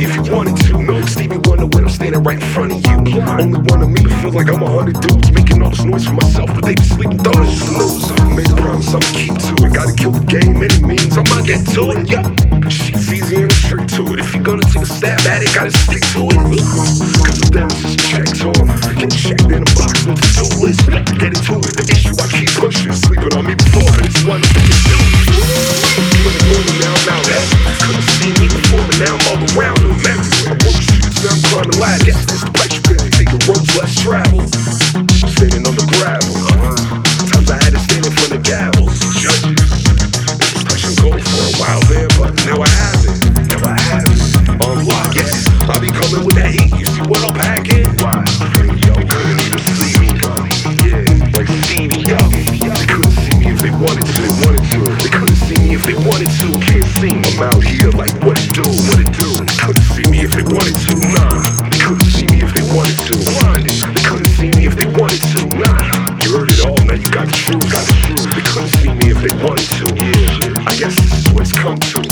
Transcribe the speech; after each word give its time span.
if 0.00 0.14
you 0.16 0.22
wanted 0.32 0.56
to. 0.56 1.06
Stevie 1.08 1.38
Wonder 1.44 1.66
when 1.66 1.84
I'm 1.84 1.90
standing 1.90 2.22
right 2.22 2.40
in 2.40 2.48
front 2.54 2.72
of 2.72 2.78
you. 2.86 3.20
Only 3.20 3.60
one 3.70 3.82
of 3.82 3.90
me 3.90 4.04
feels 4.20 4.34
like 4.34 4.48
I'm 4.48 4.62
a 4.62 4.70
hundred 4.70 5.00
dudes 5.00 5.32
making 5.32 5.62
all 5.62 5.70
this 5.70 5.84
noise 5.84 6.06
for 6.06 6.14
myself, 6.14 6.48
but 6.54 6.64
they 6.64 6.74
be 6.74 6.82
sleeping 6.82 7.18
thugs. 7.18 7.58
Loser. 7.72 8.14
Made 8.36 8.50
a 8.50 8.56
promise 8.56 8.88
I'ma 8.88 9.10
keep 9.12 9.34
to 9.34 9.66
it. 9.66 9.72
Gotta 9.74 9.92
kill 9.92 10.12
the 10.12 10.24
game 10.24 10.62
any 10.62 10.82
means. 10.86 11.16
I'ma 11.18 11.42
get 11.42 11.66
to 11.74 11.90
it. 11.92 12.08
Yeah. 12.08 12.22
Shit's 12.68 13.12
easy 13.12 13.42
and 13.42 13.52
straight 13.52 13.88
to 13.96 14.14
it. 14.14 14.20
If 14.20 14.34
you're 14.34 14.42
gonna 14.42 14.62
take 14.62 14.82
a 14.82 14.86
stab 14.86 15.20
at 15.26 15.42
it, 15.42 15.52
gotta 15.54 15.72
stick 15.72 16.02
to 16.14 16.30
it. 16.30 16.62
Cause 17.26 17.40
the 17.40 17.50
damage 17.50 17.84
is 17.84 17.96
checked 17.96 18.21
ladder. 31.82 32.06
Yes, 32.06 32.22
that's 32.30 32.44
the 32.46 32.52
place 32.54 32.72
you 32.78 32.82
pay. 32.86 33.02
Taking 33.10 33.42
roads 33.50 33.66
less 33.74 33.92
traveled. 33.98 34.46
Standing 35.34 35.66
on 35.66 35.74
the 35.74 35.86
gravel. 35.98 36.30
Times 37.26 37.50
I 37.50 37.58
had 37.58 37.74
to 37.74 37.80
stand 37.82 38.06
in 38.06 38.12
front 38.14 38.32
of 38.38 38.42
gavels. 38.46 38.94
Judges. 39.18 39.70
Touching 40.62 40.94
gold 41.02 41.18
for 41.18 41.42
a 41.42 41.52
while 41.58 41.82
there, 41.90 42.10
but 42.14 42.30
now 42.46 42.62
I 42.62 42.70
have 42.70 43.02
it. 43.02 43.18
Now 43.50 43.60
I 43.66 43.74
have 43.90 44.06
it. 44.06 44.22
Unlock, 44.62 45.10
yeah. 45.18 45.74
I 45.74 45.82
be 45.82 45.90
coming 45.90 46.22
with 46.22 46.38
that 46.38 46.54
heat. 46.54 46.70
You 46.78 46.86
see 46.86 47.02
what 47.10 47.20
I'm 47.26 47.34
packing? 47.34 47.90
Why? 47.98 48.22
Yo, 48.86 48.94
couldn't 48.94 49.42
even 49.42 49.62
see 49.74 49.94
me. 49.98 50.08
Yeah, 50.86 51.02
like 51.34 51.50
Stevie, 51.66 52.06
yo. 52.06 52.18
They 52.78 52.86
couldn't 52.86 53.16
see 53.26 53.34
me 53.42 53.50
if 53.50 53.58
they 53.58 53.74
wanted 53.74 54.06
to. 54.06 54.22
They 54.22 54.34
wanted 54.38 54.64
to. 54.70 54.80
They 55.02 55.10
couldn't 55.10 55.40
see 55.50 55.58
me 55.58 55.74
if 55.74 55.82
they 55.82 55.98
wanted 55.98 56.30
to. 56.30 56.46
Can't 56.62 56.86
see 57.02 57.10
me. 57.10 57.26
I'm 57.26 57.42
out 57.42 57.62
here 57.62 57.90
like 57.90 58.14
it 58.14 58.22
what 58.22 58.31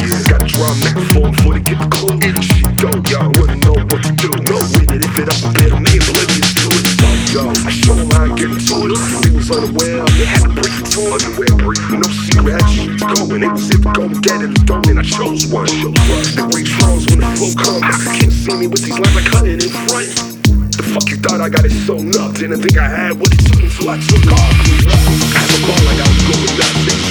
Got 0.00 0.48
to 0.48 0.56
neck 0.80 0.96
form 1.12 1.28
before 1.36 1.52
they 1.52 1.60
get 1.60 1.76
the 1.76 1.88
clue. 1.92 2.16
If 2.24 2.32
she 2.40 2.64
don't, 2.80 3.04
y'all 3.12 3.28
wouldn't 3.36 3.60
know 3.60 3.76
what 3.76 4.00
to 4.00 4.12
do. 4.16 4.32
No 4.48 4.56
with 4.72 4.88
it 4.96 5.04
if 5.04 5.12
it 5.20 5.28
up. 5.28 5.36
I'm 5.44 5.84
ain't 5.84 6.00
oblivious 6.08 6.50
to 6.56 6.68
it. 6.72 6.84
So, 6.96 7.08
yo, 7.36 7.42
I 7.52 7.68
show 7.68 7.98
how 8.16 8.24
I 8.24 8.32
get 8.32 8.48
into 8.48 8.88
it. 8.88 8.96
They 8.96 9.32
was 9.36 9.52
unaware. 9.52 10.00
They 10.16 10.24
had 10.24 10.48
to 10.48 10.52
break 10.56 10.72
the 10.72 10.88
two 10.88 11.04
underwear 11.04 11.52
brief. 11.60 11.84
No 11.92 12.08
secret, 12.24 12.56
had 12.56 12.64
shit 12.72 12.96
going. 12.96 13.44
It 13.44 13.52
was 13.52 13.68
if 13.68 13.84
go 13.92 14.08
get 14.24 14.40
it. 14.40 14.56
Don't 14.64 14.88
and 14.88 14.98
I 15.00 15.04
chose 15.04 15.44
one. 15.52 15.68
Show 15.68 15.92
trust. 15.92 16.32
They 16.32 16.48
reach 16.56 16.72
froze 16.80 17.04
when 17.12 17.20
the 17.20 17.28
flow 17.36 17.52
comes. 17.60 17.84
Can't 18.16 18.32
see 18.32 18.56
me 18.56 18.66
with 18.72 18.80
these 18.80 18.96
lines 18.96 19.12
I 19.12 19.22
cut 19.28 19.44
it 19.44 19.60
in 19.60 19.68
front. 19.84 20.08
The 20.80 20.84
fuck 20.96 21.12
you 21.12 21.20
thought 21.20 21.44
I 21.44 21.52
got 21.52 21.68
it 21.68 21.76
sewn 21.84 22.08
up? 22.16 22.40
Didn't 22.40 22.64
think 22.64 22.80
I 22.80 22.88
had 22.88 23.20
what 23.20 23.28
it 23.28 23.44
took 23.44 23.60
until 23.60 23.92
I 23.92 24.00
took 24.00 24.24
off. 24.32 24.48
I 24.48 25.44
have 25.44 25.52
a 25.52 25.58
ball 25.68 25.82
like 25.84 26.00
I 26.00 26.08
was 26.08 26.20
going 26.24 26.56
nuts. 26.56 27.09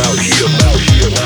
out 0.00 0.18
here, 0.18 0.46
out 0.68 0.80
here. 0.80 1.17